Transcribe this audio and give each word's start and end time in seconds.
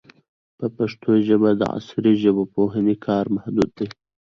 په 0.57 0.65
پښتو 0.77 1.11
ژبه 1.27 1.49
د 1.59 1.61
عصري 1.75 2.13
ژبپوهنې 2.23 2.95
کار 3.05 3.25
محدود 3.35 3.69
دی. 3.77 3.87